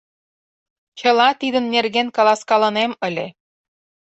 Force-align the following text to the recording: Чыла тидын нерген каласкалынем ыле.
Чыла 0.99 1.29
тидын 1.41 1.65
нерген 1.73 2.07
каласкалынем 2.15 2.91
ыле. 3.07 3.27